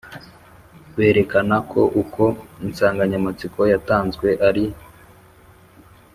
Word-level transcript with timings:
Berekana 0.95 1.57
ko 1.71 1.81
uko 2.01 2.23
insanganyamatsiko 2.65 3.59
yatanzwe 3.71 4.27
ari 4.47 4.65